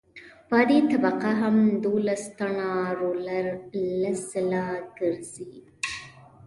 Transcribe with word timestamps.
په 0.49 0.57
دې 0.69 0.79
طبقه 0.91 1.31
هم 1.41 1.57
دولس 1.85 2.23
ټنه 2.37 2.67
رولر 2.99 3.45
لس 4.01 4.19
ځله 4.31 4.63
ګرځي 4.97 5.53